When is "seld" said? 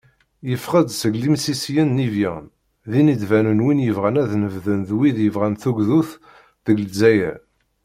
0.93-1.23